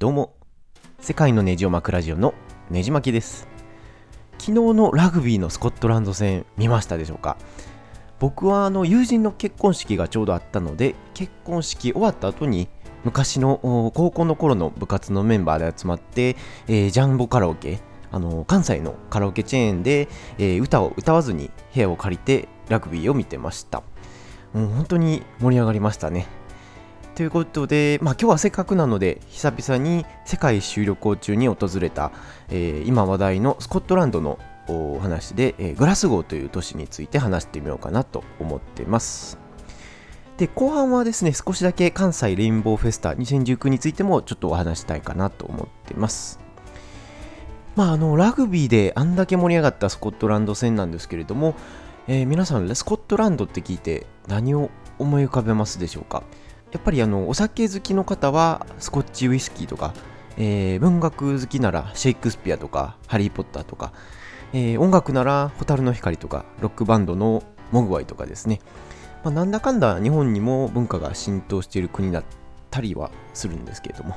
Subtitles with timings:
[0.00, 0.36] どうも。
[1.00, 2.32] 世界のネジを巻くラジオの
[2.70, 3.48] ネジ巻きです。
[4.38, 7.36] 昨日のラグビーのスコットランド戦見ましたでしょうか。
[8.20, 12.68] 僕はあの友人の結婚式がちょうどあったので結婚式終わった後に
[13.02, 13.58] 昔の
[13.92, 16.36] 高校の頃の部活のメンバーで集まって、
[16.68, 17.80] えー、ジャンボカラオケ
[18.12, 20.06] あの関西のカラオケチェーンで、
[20.38, 23.82] えー、歌を歌わずに部屋を借りてラグビーを見てました。
[24.52, 26.37] もう本当に盛り上がりましたね。
[27.18, 32.12] ということで、まあ、今日はせっかくなので久々に世界一周旅行中に訪れた、
[32.48, 34.38] えー、今話題のスコットランドの
[34.68, 39.36] お話で、えー、グラスゴーという都市について話してみようかなと思っています。
[40.36, 46.38] で後半はですね少しだけ関西レインボーフェスタ2019についてもちょっとお話したいかなと思っています。
[47.74, 51.56] まあ、あのラグビーであんだけ盛り上がったスコットランド戦なんですけれども、
[52.06, 56.22] えー、皆さんスコットランドって聞いて何を思い浮かべますでしょうか？
[56.72, 59.94] やっぱりあのお酒好きの方はスコッチウイスキーとか、
[60.36, 63.92] えー、文学好きならシェイクスピアとかハリー・ポッターとか、
[64.52, 68.60] えー、音楽なら蛍の光とかロックバンドのモグワイとかですね、
[69.24, 72.24] まあ、なんだかんだ日本にも文化が浸透している国だっ
[72.70, 74.10] たりはするんですけれども、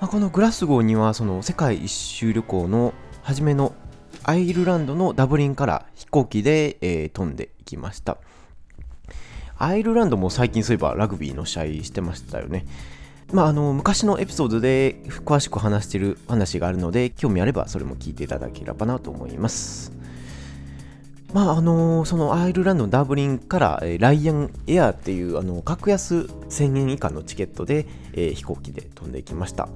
[0.00, 3.74] まあ、このグラスゴーにはその世界一周旅行の初めの
[4.22, 8.18] アイルランドのダブリンから飛行機で、えー、飛んでいきました。
[9.60, 12.64] アイルランドも最近そういえばラグビーの試合してましたよね。
[13.30, 19.92] まあ、あの昔のエピソードで詳しく話してる話があるので興味あればそれも聞いていただければなと思います。
[21.34, 26.14] まああのそのアイルランドのダブリンからライアンエアっていうあの格安
[26.48, 29.68] 1000円以下のチケットで、え、飛行機で飛んでいきました。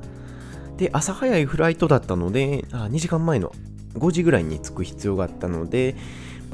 [0.79, 3.53] で朝早いフライトだったのであ2時間前の
[3.95, 5.95] 5時ぐらいに着く必要があったので、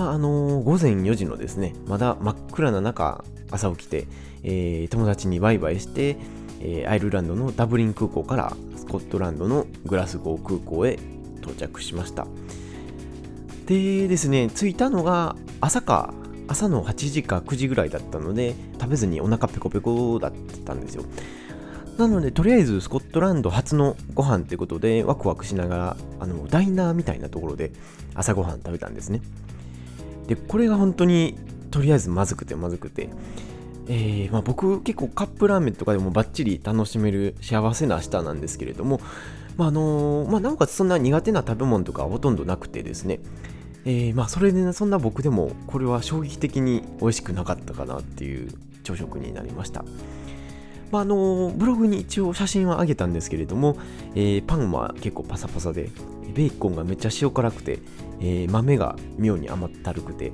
[0.00, 4.06] まあの、午前4時のですね、まだ真っ暗な中、朝起きて、
[4.42, 6.16] えー、友達にバイバイして、
[6.60, 10.98] えー、アイルランドのダブリン空港からスコットランドのグラスゴー空港へ
[11.42, 12.26] 到着しました。
[13.66, 16.14] でですね、着いたのが朝か、
[16.48, 20.32] 朝の8時か9時ぐらいだったので、食べずにお腹ペコペコだっ
[20.64, 21.04] たんですよ。
[21.98, 27.72] なので、とりあえずスコットランド初のご飯ってことで、ワクワクしながら、あの、ダイナーみたいなところで
[28.14, 29.20] 朝ごはん食べたんですね。
[30.30, 31.36] でこれが本当に
[31.72, 33.10] とりあえずまずくてまずくて、
[33.88, 39.00] えーまあ、僕結構カップラーメンとかでもバッチリ楽しめる幸せな明日なんですけれども、
[39.56, 43.18] まああのー、まあ、なおかつそんな苦手な食べ物とかほとんどなくてですね、
[43.84, 48.52] えー、まあそれで、ね、そんな僕でもこれは衝撃的に美味しくなかったかなっていう
[48.84, 49.84] 朝食になりました。
[50.90, 53.76] まあ、あのブログに一応写真は上げたんですけれども、
[54.14, 55.90] えー、パンは結構パサパサで
[56.34, 57.78] ベーコンがめっちゃ塩辛くて、
[58.20, 60.32] えー、豆が妙に甘ったるくて、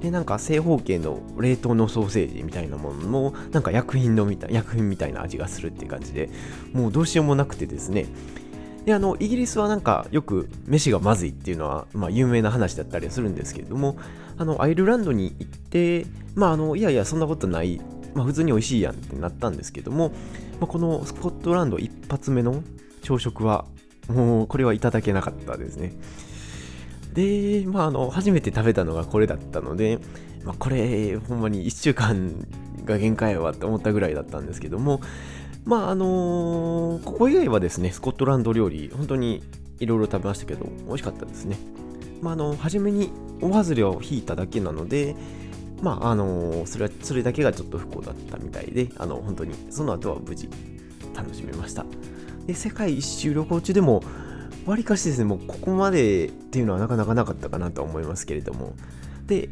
[0.00, 6.28] で、なんか正方形の冷凍のソーセージみたいなものも、なんか薬品のみたい、薬品みたいな味がするっていう感じで、
[6.72, 8.06] もうどうしようもなくてですね、
[8.84, 13.96] で、あの、イギリスはなんかよく飯がまずいっていうのは、まあ有名な話だったりするんですけれども、
[14.36, 16.04] あの、アイルランドに行って、
[16.34, 17.80] まああの、いやいや、そんなことない、
[18.14, 20.10] まあ普通に美味しいやんってなったんですけども、
[20.60, 22.62] まあ、このスコットランド一発目の
[23.02, 23.66] 朝食は
[24.08, 25.92] もうこれはいただけなかったですね。
[27.14, 30.00] で、まあ、あの、初めて食べたのがこれだったので、
[30.44, 32.34] まあ、これ、ほんまに1週間
[32.84, 35.00] が限界やわって思ったぐらいだったんですけども、
[35.64, 39.42] まあ、あのー、ここ以外はですね、スコットランド料理、本当に
[39.78, 41.56] いろいろ食べましたけど、美味しかったですね。
[42.20, 43.10] まあ、あの、初めに
[43.40, 45.14] お外れを引いただけなので、
[45.82, 50.48] まあ、あの、それは、それだけがちょっと不幸だったみたいで、あの、本当に、その後は無事、
[51.14, 51.84] 楽しめました。
[52.46, 54.02] で世界一周旅行中でも
[54.66, 58.74] わりかしですねもうここまでっていうのはなかなかなかったかなと思いますけれども
[59.26, 59.48] で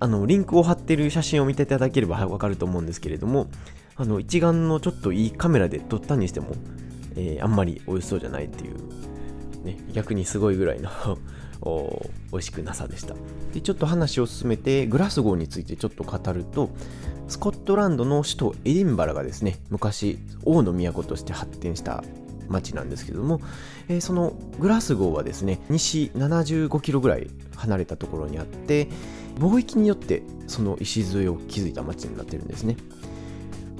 [0.00, 3.48] あのリンクを貼ってる写真を見ていただければわかると思うんですけれども
[3.96, 6.54] あの一眼のちょっといいカメラで撮ったにしても、
[7.16, 10.90] えー、あんまり美味しそうじゃないっていう、ね、逆にすごいぐらいの
[11.64, 13.14] 美味しくなさでした。
[13.52, 16.70] でちょっと話を進めてグラスゴーについてちょっと語ると
[17.28, 22.04] スコットランドの首都エディンバラがですね昔王の都として発展した
[22.48, 23.40] 町なんですけども、
[23.88, 28.88] えー、そのグラスゴーはですね西75キロぐらい離れたところにあって
[29.36, 32.76] 貿易によってその礎を築いた町になってるんですね。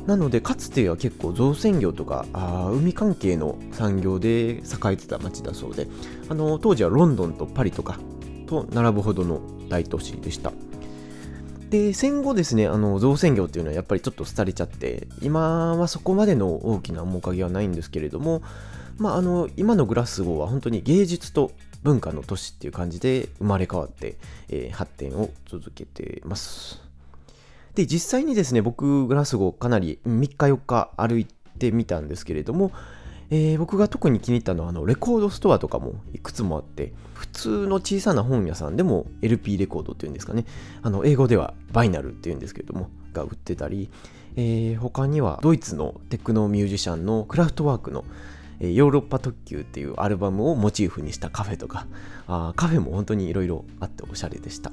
[0.07, 4.61] なのでかつては結構造船業とかあ海関係の産業で栄
[4.93, 5.87] えてた町だそうで
[6.29, 7.99] あの当時はロンドンとパリとか
[8.47, 10.53] と並ぶほどの大都市でした
[11.71, 18.43] で戦後ですねあの造船業っていうのはやっぱりちょっと廃れちゃって今はそこまでの大きな面影はないんですけれども、
[18.99, 21.53] まあ、あの今のグラスゴーは本当に芸術と
[21.83, 24.17] 文化の都市っていう感じで生まれ変わって、
[24.49, 26.84] えー、発展を続けてます。
[27.75, 31.27] で実際にですね僕グラスゴーかなり3日4日歩い
[31.59, 32.73] てみたんですけれども、
[33.31, 40.45] えー、僕が特に気に入ったのはあのレコードストアとかもいくつもあって普通の小さな本屋さんでも LP レコードっていうんですかね。
[40.83, 43.91] あの英語ではバイナルっていうんですけれどもが売ってたり、
[44.37, 48.05] えー、他にはドイツのテクノミュージシャンのクラフトワークの
[48.61, 51.87] ヨーロッパ特急っていうアルバムをモチーフにしたカフェとか
[52.29, 54.71] あカフェも本当にいろいろあっておしゃれでした。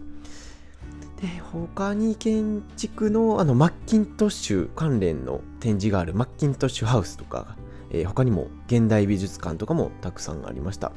[1.21, 7.55] で他に建築のあのマッキントッシュ関連の展示があるマッキントッシュハウスとか、
[7.91, 10.91] えー、他にも現代美術館とかもたくさんありました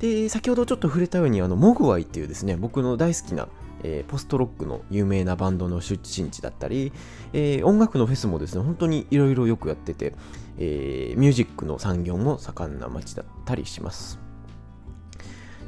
[0.00, 3.48] で先ほどちょっと触れたようにあのモグワイっていうですね僕の大好きな
[3.82, 6.92] えー、ポストロックの有名なバンドの出身地だったり、
[7.32, 10.14] えー、音楽のフェスもですね、本当にいろいろよくやってて、
[10.58, 14.18] え、ミュージックの産業も盛んな街だったりします。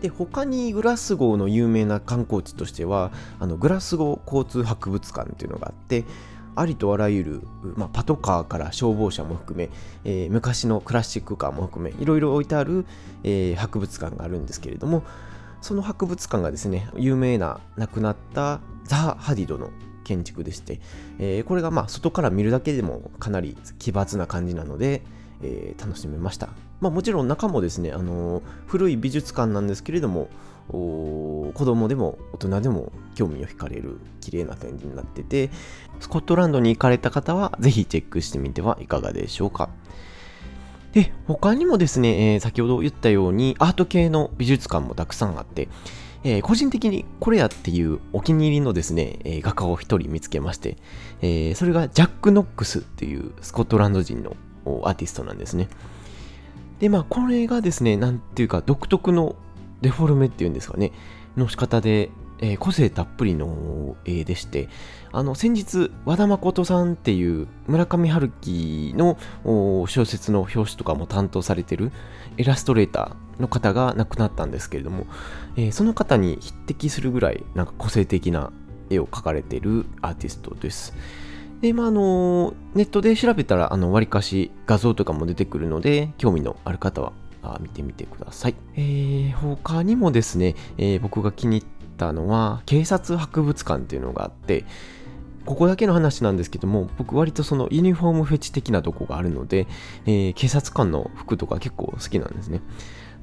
[0.03, 6.05] で他にグラスゴーの有名な観光地としてはあのグラスゴー交通博物館っていうのがあって
[6.57, 7.43] ありとあらゆる、
[7.77, 9.71] まあ、パトカーから消防車も含め、
[10.05, 12.85] えー、昔のクラシックカーも含めいろいろ置いてある、
[13.23, 15.05] えー、博物館があるんですけれども
[15.63, 19.71] その博物館がですね有名な亡くなったザ・ハディドの
[20.03, 20.81] 建築でして、
[21.21, 25.03] えー、これがまあ外から見るだけでもかなり奇抜な感じなので、
[25.43, 26.49] えー、楽しめました。
[26.81, 30.29] まあ、もちろん中もですね、あのー、古い美術館なんですけれども、
[30.69, 35.51] 子供でも大人でも興味を惹かれる綺麗な展示になってて、
[36.01, 39.69] スコットランドに行かれた方はぜひチェックしてみてはいかがでしょうか。
[40.93, 45.69] で、他にもですね、えー、先ほど言ったようにアート系の美術館もたくさんあって、
[46.25, 50.77] えー、個人的にこれやっていうお気に入りのですね、えー、画家を一人見つけまして、
[51.21, 55.69] えー、それがジャック・ノックスっていうスコットランド人のアーティストなんですね。
[56.81, 59.37] で、まあ、これがですね、なんていうか、独特の
[59.83, 60.93] デフォルメっていうんですかね、
[61.37, 62.11] の仕方で、
[62.41, 64.69] えー、個性たっぷりの絵でして、
[65.13, 69.17] あの、先日、和田誠さんっていう村上春樹の
[69.87, 71.93] 小説の表紙とかも担当されてる
[72.37, 75.07] イラストレーターの方が亡くなったんですけれども、
[75.57, 78.51] えー、その方に匹敵するぐらい、なんか個性的な
[78.91, 80.95] 絵を描かれてるアーティストです。
[81.63, 88.57] で、まあ、あの、ネットで調べたら、あの、わりかし画像とかも出てくるので、興味のある方はあ見てみてください。
[88.75, 94.65] えー、他にもですね、えー、僕が気に入ったのは、警察博物館っていうのがあって、
[95.47, 99.69] ここだけの話なんですけども、僕割とそのユニフォームフェチ的なとこがあるので、
[100.07, 102.61] えー、警察官の服とか結構好きなんですね。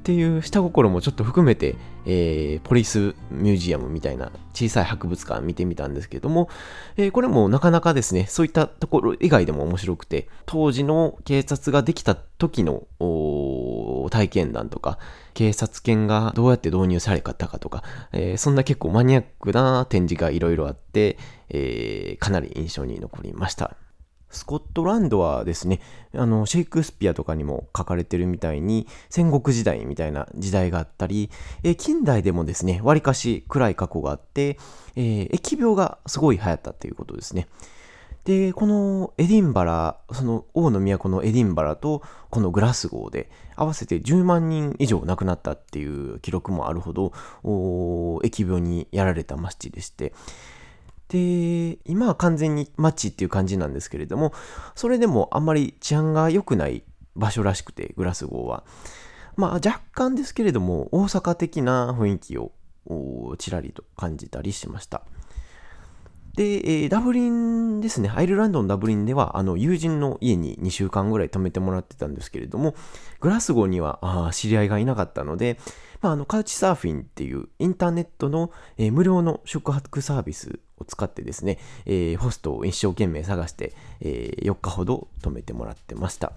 [0.00, 1.76] っていう下心もちょっと含めて、
[2.06, 6.48] えー、ポリスミュージアムみたいな小さい博物館見てみたんですけども、
[6.96, 12.86] えー、これもなかなかですね、そういったところ以外でも面白くて、当時の警察ができた時の
[14.08, 14.98] 体験談とか、
[15.34, 21.18] 警察犬がどうやって導入されたかとか、えー、そんな結構マニアックな展示がいろいろあって、
[21.50, 23.76] えかなり印象に残りました。
[24.30, 25.80] スコットランドはですね、
[26.14, 31.30] あの、シェイクスピアとかにも書かれてるみたいに、戦国時代みたいな時代があったり、
[31.62, 34.58] え近代でもですね、わりかし暗い過去があって、
[34.96, 37.48] えー、疫病がすごい流行ったっていうことですね。
[38.24, 47.12] で、このエディンバラ、その王の都のエディンバラとこのグラスゴーで合わせて10万人以上亡くなったっていう記録もあるほど、
[47.42, 50.12] 疫病にやられた町でして、
[51.10, 54.32] で、今は完全に街っていう感じなんですけれども、
[54.74, 56.84] それでもあんまり治安が良くない
[57.16, 58.64] 場所らしくて、グラスゴーは。
[59.36, 62.52] まあ若干ですけれども、大阪的な雰囲気を
[63.38, 65.02] ちらりと感じたりしました。
[66.36, 72.76] で、えー、ダブリンですね、アイルランドのダブリンでは、あの、友人の家に2週間ぐらい泊めてもらってたんですけれども、
[73.18, 75.58] グラスゴーにはあ知り合いがいなかったので、
[76.00, 86.32] まあ、あの、カウチサーフィンっていうインターネットの、えー、無料の宿泊サービスを使ってですね、えー、ホストを一生懸命探して、えー、4日ほど泊めてもらってました。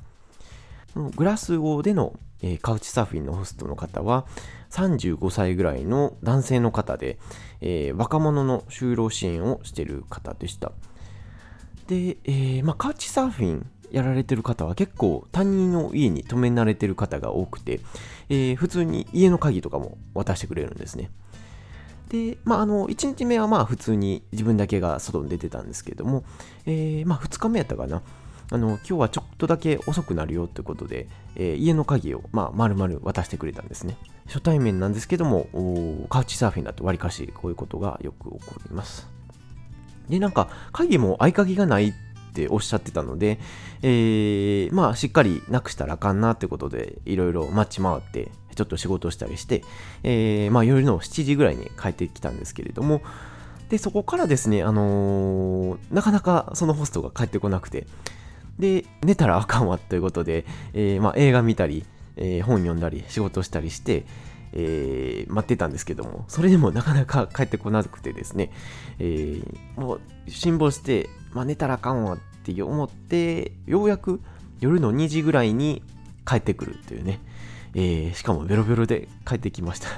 [1.15, 4.25] グラスゴーでの、えー、カウチサーフィンのホストの方は
[4.69, 7.17] 35歳ぐらいの男性の方で、
[7.61, 10.71] えー、若者の就労支援をしている方でした。
[11.87, 17.79] で、えーまあ、カウチサーフィンやられてる方は結構他人の家に泊め慣れてる方が多くて、
[18.27, 21.11] えー、普通に家の鍵とかも渡してくれるんですね。
[22.09, 26.23] で、まあ、あの、1日目はまあ普通に自分だけが外に出てたんですけども、
[26.65, 28.01] えー、まあ2日目やったかな。
[28.51, 33.97] あの、今日はちょっとだけ遅くなるよってことで、えー、家の鍵を、まあ、丸々渡してくれたんですね。
[34.25, 39.07] 初対面なんですけども、カウチサーフィンだとわりかしこういうことがよく起こります。
[40.09, 41.93] で、なんか、鍵も合鍵がないっ
[42.33, 43.39] っておっしゃってたので、
[43.83, 49.63] えー、まあ、しっかりなくしたらあかんなってことで、いろいろ待ち回って、ちょっと仕事したりして、
[50.03, 53.01] えー、まあ、夜の7時ぐらいに帰ってきたんですけれども、
[53.69, 57.87] で、そこからですね、あのー、なかなかそのホストが帰ってこなくて、
[58.59, 61.85] で、寝たらあかんわということで、えー、まあ、映画見たり、
[62.15, 64.05] えー、本読んだり、仕事したりして、
[64.53, 68.51] えー、待ってたんですけども、それでもなかなか帰ってこなくてですね、
[68.99, 74.21] えー、もう辛抱して、まあ、寝たらあかんわって思って、ようやく
[74.59, 75.81] 夜の2時ぐらいに
[76.25, 77.19] 帰ってくるっていうね、
[77.73, 79.89] えー、しかもベロベロで帰ってきました。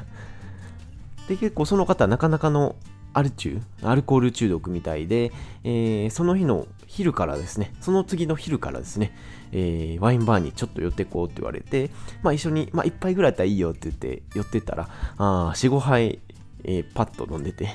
[1.27, 2.75] で、結構その方、なかなかの
[3.13, 5.31] アル中、アルコール中毒みたいで、
[5.63, 9.15] えー、その日の昼からですね、その次の昼からですね、
[9.51, 11.91] えー、ワインバーにちょっと寄ってこうって言われて、
[12.23, 16.19] まあ一緒に、まあ一杯ぐらいだったらいいよって言って寄ってったら、あ4、5杯、
[16.63, 17.69] えー、パッと飲んでて。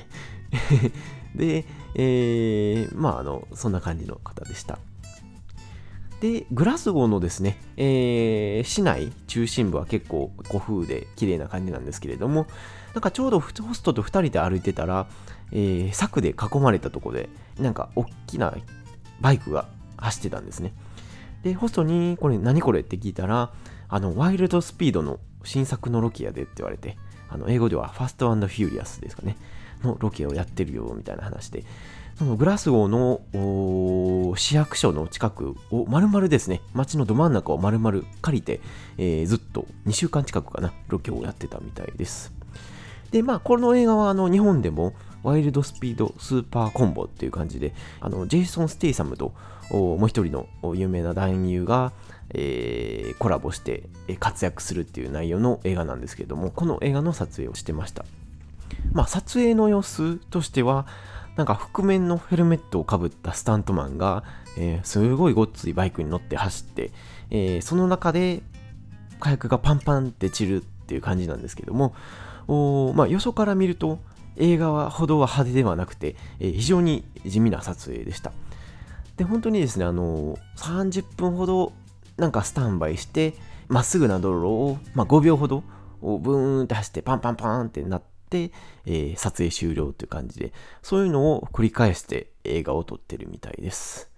[1.35, 1.65] で、
[1.95, 4.79] えー、まああの、そんな感じの方でした。
[6.21, 12.45] で、グラスゴーのですね、えー、市内中心部は結構古風で綺麗な感じなんですけれども、
[12.93, 15.07] なんかちょうどホストと2人で歩いてたら、
[15.51, 17.29] えー、柵で囲まれたとこで、
[17.59, 18.55] なんか大きな
[19.19, 19.67] バイクが
[19.97, 20.73] 走ってたんですね。
[21.43, 23.51] で、ホストに、これ何これって聞いたら、
[23.89, 26.97] あの、ワイルドスピードの新作のロケやでって言われて、
[27.29, 29.37] あの、英語では Fast Furious ですかね、
[29.83, 31.63] のロケをやってるよ、みたいな話で、
[32.17, 38.59] そのグラスゴーの市役所の近くを丸々ですね、街のど真ん中を丸々借りて、
[38.97, 42.31] えー、ずっと2週間近くかな、ロケをやってたみたいです。
[43.11, 49.33] で、まあ、この映画はあの日本でもワイルドスピードスーパーコンボっていう感じで、あのジェイソン・ステイサムと
[49.69, 51.91] もう一人の有名な男優が、
[52.33, 53.83] えー、コラボして
[54.19, 58.05] 活躍するっていう内容の映画なんですけども、この映画の撮影をしてました。
[58.91, 60.85] まあ、撮影の様子としては、
[61.35, 64.23] なんか覆面のヘルメットをかぶったスタントマンが、
[64.57, 66.91] えー、すごいごっついバイクに乗って走って、
[67.29, 68.43] えー、その中で
[69.19, 71.95] 火薬がパンパンって散るっていう感じなんですけども、
[72.47, 73.99] おまあ、よそから見ると
[74.35, 78.33] 映画はほどは派手ではなくて、えー、非常に地味な撮影でした。
[79.15, 81.71] で、本当にですね、あのー、30分ほど
[82.17, 83.35] なんかスタンバイして、
[83.67, 85.63] まっすぐな道路を、まあ、5秒ほど
[86.01, 94.11] ブーンって走ってパンパンパンってなって、えー、撮影終了という感じで、そういうのを繰り返して映画を撮ってるみたいです。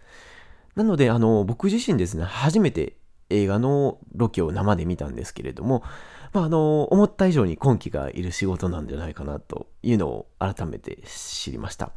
[0.75, 2.97] なので、あの、僕自身ですね、初めて
[3.29, 5.83] 映画のロケを生で見たんですけれども、
[6.33, 11.91] まあ、あの、思った以上に根気がいる仕事なんじゃないかなというのを改めて知りました。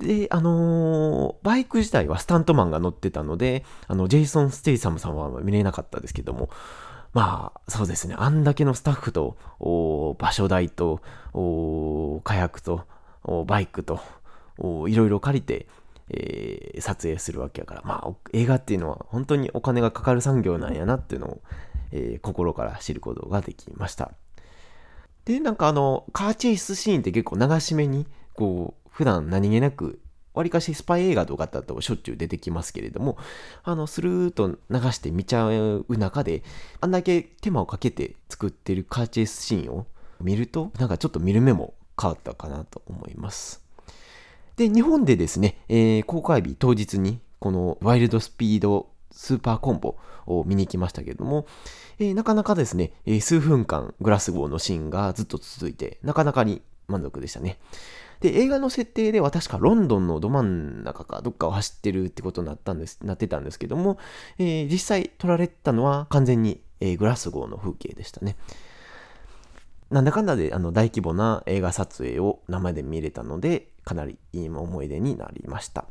[0.00, 6.50] で、あのー、バイク自体はスタントマンが乗ってたので、あの、ジェイソン・ステイサムさんは見れなかったですけども、
[7.12, 9.36] まあ、そうですね、あんだけのスタッフと、
[10.18, 11.00] 場所代と、
[11.32, 12.84] 火薬と、
[13.46, 14.00] バイクと、
[14.88, 15.66] いろいろ借りて、
[16.10, 21.40] えー、撮影するわけやから、まあ、映画っていうのは本当にお金がかかる産業なんやなっていうのを、
[21.92, 24.12] えー、心から知ることができました。
[25.24, 30.00] で、なんかあの、カーチェイスシーンって結構流し目に、こう、普段何気なく、
[30.38, 33.18] わりかしスパイ映画とかだとしょっちゅう出てきますけれども、
[33.64, 34.56] あの、スルーと流
[34.92, 36.42] して見ちゃう中で、
[36.80, 39.86] あんだけ手間をかけて作ってるカーチェイスシーンを
[40.20, 43.62] 見ると、なんかちょっと見る目も変わったかなと思います。
[44.56, 51.46] で、日本でですね、えー、公開日当日に、このワイルドスピードスーパーコンボを見に行きましたけれども、
[51.98, 57.58] えー、なかなかですね、えー、数分間グラスゴーのシーンがずっと続いて、なかなかに満足でしたね。
[58.20, 63.98] で、映画の設定では確かロンドンのど真ん中かどっかを走ってるってことになったんです、なってたんですけども、
[64.38, 68.36] えー、実際撮られたのは完全に、えー、グラスゴーの風景でしたね。
[69.90, 75.86] なんだかんだであの大規模な映画撮影を生で見れたので、かなりいい思い出になりました。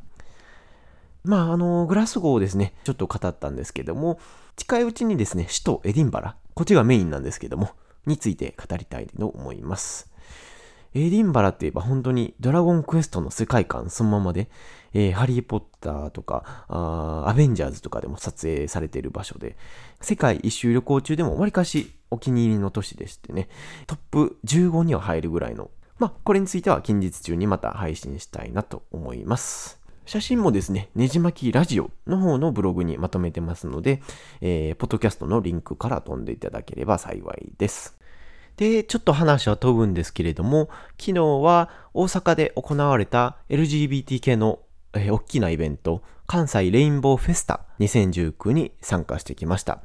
[1.23, 4.19] まあ、あの、グラスゴーをですね、ちょっと語ったんですけども、
[4.55, 7.71] 近いうちにですね、首都エディンバラ、こっちがメインなんですけども、
[8.05, 10.09] について語りたいと思います。
[10.93, 14.49] エディンバラって言えば本当にドラゴンクエストの世界観そのままで、
[14.93, 19.57] えー、ハリーポッターとかあアベンジャーズとかでも撮影されている場所で、
[20.01, 23.49] 世界一周旅行中でもわりかしお気に入りの都市でしてね、
[23.85, 29.81] トップ15には入るぐらいのまあ、これについては近日中にまた配信したいなと思います。
[30.05, 34.01] 写真もですね、ねじ巻きラジオの方のブログにまとめてますので、
[34.39, 37.96] えー、ポッドキャストのリンクから飛んでいただければ幸いです。
[38.57, 44.59] で、ちょっと話は飛ぶんですけれども、昨日は大阪で行われた LGBT 系の、
[44.93, 49.81] えー、大きなイベント、関西レインボーフェスタ2019に参加してきました。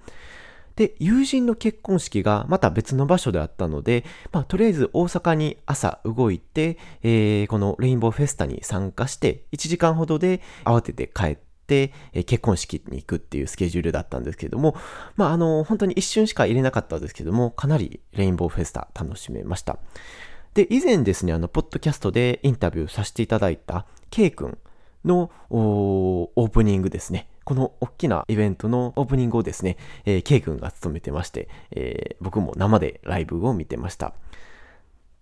[0.77, 11.91] で、友人の結婚式がまた別の場所であったので、まあ、とりあえず大阪に朝動いて、えー、このレインボーフェスタに参加して、1時間ほどで慌てて帰って、え
[12.25, 14.77] 結婚式に行くっていうスケジュールだったんですけども、
[15.17, 19.79] まあ、あの、本当に一瞬しか入れなかったんですけども、かなりレインボーフェスタ楽しめました。
[20.55, 24.59] で、以前ですね、あの、ポッドキャストでインタビューさせていただいた K 君
[25.05, 27.29] のオープニングですね。
[27.45, 34.15] この大きなイベントのオープニングをですね、えー、K 君が務めてまして、えー、僕も生でライブを見てました。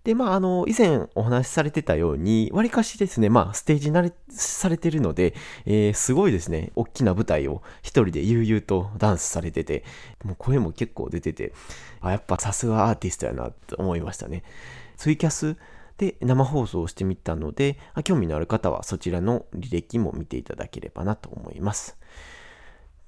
[0.04, 5.34] で、まあ、あの、以前お話しされてたように、わりかしですね、まあ、ステージ慣れされてるので、
[5.66, 9.84] えー、すごいですね、大きな舞台を一人で悠々とダンスされてて、
[10.24, 11.52] もう声も結構出てて、
[12.00, 14.42] あ、やっぱさすがアーティストやなと思いましたね。
[14.96, 15.56] ツイキャス
[15.98, 21.98] で生放送をしてみたので、興味のある方はそちらの履歴も見ていただければなと思います。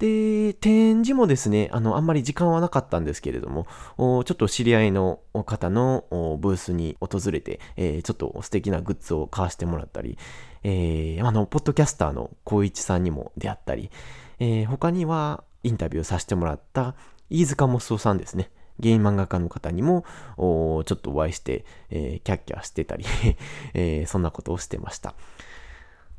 [0.02, 3.66] で、展示もですね、あの、あんまり時間はなかったんですけれども、
[3.96, 6.06] ちょっと知り合いの方の
[6.40, 10.18] ブースに訪れて、えー、ちょっと素敵なグッズを買わせてもらったり、
[10.64, 13.92] えー、あの、ポッドキャスターの光一さんにも出会ったり、
[14.40, 16.96] えー、他にはインタビューさせてもらった
[17.30, 18.50] 飯塚もすおさんですね。
[18.80, 20.04] ゲイ漫画家の方にも、
[20.36, 23.04] ちょっとお会いして、えー、キャッキャしてたり
[23.74, 25.14] えー、そんなことをしてました。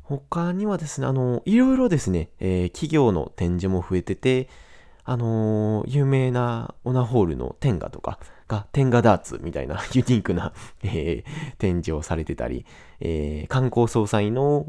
[0.04, 4.48] 他にはですね、あの、いろいろですね、えー、企業の展示も増えてて、
[5.06, 8.18] あのー、有名なオナホールのテンガとか
[8.48, 12.66] が、テンガダーツみたいな ユニークな、えー、展示をされてたり、
[13.00, 14.66] えー、観光総裁の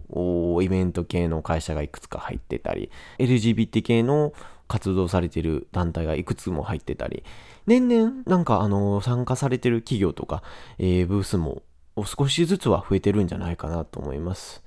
[0.61, 2.89] イベント系の会社がいくつか入ってたり、
[3.19, 4.33] LGBT 系の
[4.67, 7.23] 活動されてる団体がいくつも入ってたり、
[7.67, 10.43] 年々なんかあの参加されてる企業とか、
[10.79, 11.63] えー、ブースも
[12.05, 14.64] 少しずつは増えてるんじゃないかなと思います。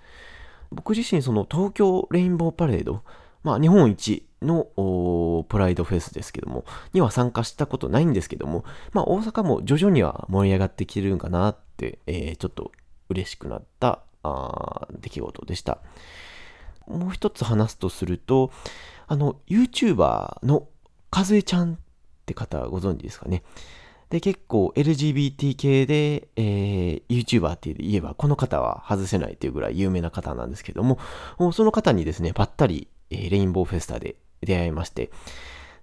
[0.70, 3.02] 僕自身その東京レインボーパレード、
[3.42, 12.72] まあ日本一のプライドフェスですけども、には参加したことないんですけども、まあ大阪も徐々には盛り上がってきてるんかなって、えー、ちょっと
[13.08, 15.78] 嬉しくなったあ出来事でした。
[16.86, 18.50] もう一つ話すとすると、
[19.06, 20.68] あの、YouTuber の
[21.10, 21.76] かずえちゃんっ
[22.26, 23.42] て方ご存知ですかね。
[24.10, 30.98] で、結構 LGBT 系で、えー、YouTuber って言えば、この方は外せないというぐらい有名な方なんですけども、
[31.38, 35.10] もその方にですね、ばったり、えー、レインボーフェスタで出会いまして、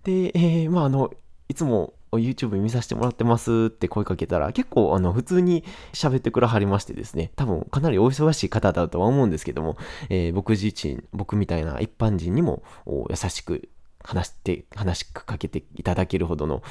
[0.04, 1.12] で、えー、まあ、あの、
[1.48, 9.78] いつも YouTube 見させてもらってますって声かけたら、結構あの普通に喋ってくらはりましてですね、多分かなりお忙しい方だとは思うんですけども、
[10.10, 13.70] えー、僕自身、僕みたいな一般人にも優しく
[14.06, 16.64] 話して、話しかけていただけるほどの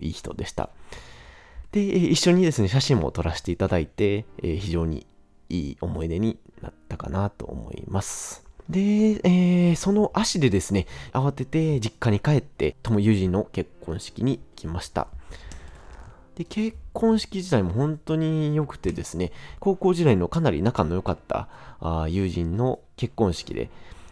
[0.00, 0.70] いい人でした。
[1.72, 5.06] で、一緒にですね、写真も撮らせていただいて、えー、非常に
[5.48, 8.44] いい思い出になったかなと思います。
[8.68, 15.08] で、えー、その足でですね、慌てて実家に帰って、友友人の結婚式に来ました。
[16.36, 21.48] で、結婚式自体も本当に良くてですね、高校時代のかなり仲の良かった
[21.80, 23.70] あ友人の結婚式で、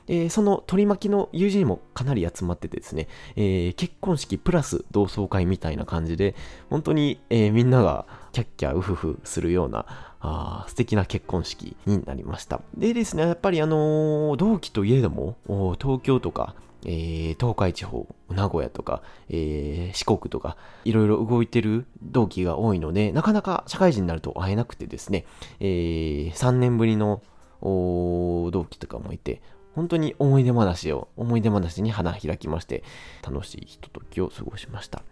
[0.08, 6.34] えー、その取り巻きの友人もかなり集まっててですね、えー、結婚式プラス同窓会みたいな感じで、
[6.70, 9.86] 本当に、えー、みんながキャッキャウフフするような、
[10.26, 12.62] あ素敵な結婚式になりました。
[12.76, 15.36] でですね、やっぱりあの同期といえども、
[15.78, 16.54] 東京とか、
[16.86, 25.24] えー、東海地方、名古屋とか、えー、四国とか、いろいろ動いてる同期が多いので、なかなか社会人になると会えなくてですね、
[25.60, 27.22] えー、3年ぶりの
[27.62, 29.42] 同期とかもいて、
[29.74, 32.82] 本当に思い出話を、思い出話に花開きまして、
[33.22, 35.02] 楽しいひとときを過ごしました。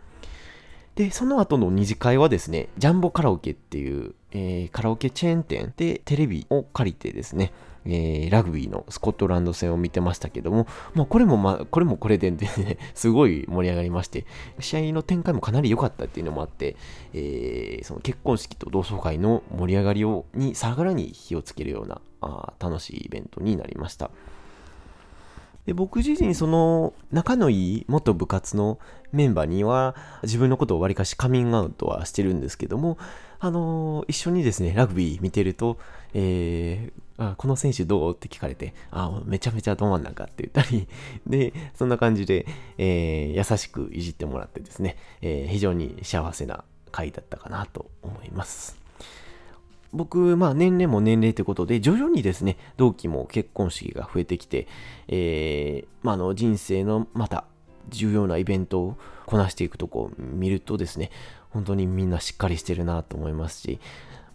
[0.95, 7.53] で、その後の二次会はですね、ジャンボカラオケっていう、えー、カラオケチェーン店でテレビを借りてですね、
[7.85, 14.27] えー、ラグビーのスコットランド戦を見てましたけども、まあ、これもまあ、これもこれでね、 すごい盛り上がりまして、
[14.61, 16.77] 試合の展開もかなり良かったっていうのもあって、
[17.15, 24.11] えー、その結婚式と同窓会の盛り上がりをにさらに火をつけるようなあ楽しいイベントになりました。
[25.67, 28.79] で僕自身その仲のいい元部活の
[29.13, 32.99] メンバーには自分のことをわりかしカミングアウトはしてるんですけども、
[33.39, 35.79] あの、一緒にですね、ラグビー見てると、
[36.15, 38.15] えー、あこの選手どう？
[38.15, 40.89] って聞かれて、あめちゃめちゃど真ん中って言ったり、
[41.27, 42.47] で、そんな感じで、
[42.79, 48.82] えー、優しくいじってもらってですね、え非常に幸せな回だったかなと思います。
[49.93, 54.67] 僕、まあ年齢も年齢ということで、徐々にですね、同期も結婚式が増えてきて、
[55.09, 57.45] えー、まあの人生のまた
[57.89, 61.11] 重要なイベントをこなしていくとこを見るとですね、
[61.51, 63.81] 本当にみんなしっかりしてるなと思いますし、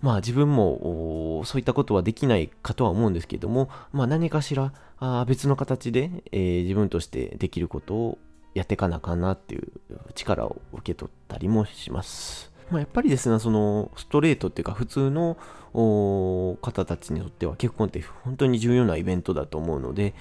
[0.01, 8.17] まあ自分もそういったことはできないかとは思うんですけども、まあ何かしらあ別の形で、えー、自分としてできることを
[8.53, 9.71] やっていかなあかんなっていう
[10.15, 12.46] 力を受け取ったりもします。
[12.69, 15.37] まあ、やっぱりですね、そのストレートっていうか普通の
[15.73, 20.13] 方たちにとっては結婚って本当に重要なイベントだと思うので、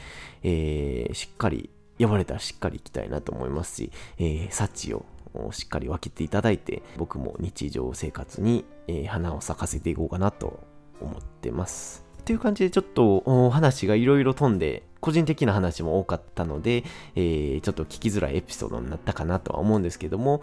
[0.42, 5.06] えー、しっかり、呼ばれたらしっかり行きたいなと思いますし、えー、幸を
[5.50, 10.60] しっかり分けていただいて、僕も日常生活に、え、花を咲かせていこうかなと
[11.00, 12.05] 思ってます。
[12.26, 16.82] っていう感じでちょっとお話がいろいろ飛んで個人的な話も多かったので、
[17.14, 20.42] えー、ちょっと聞きづらいエピソードになったかなとは思うんですけども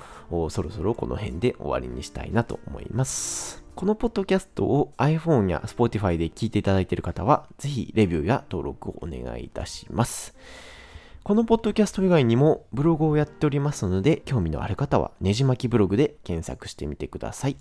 [0.49, 3.65] そろそろこの辺で終わりにしたいなと思います。
[3.75, 10.37] このポッドキャストを iPhone や Spotify で聞いていただいている方はぜひレビューや登録をお願いいたします。
[11.23, 17.57] このポッドキャスト以外にもブログをやっておりますので興味のある方はねじまきブログで検索してみてください。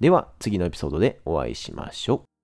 [0.00, 2.35] では次のエピソードでお会いしましょう。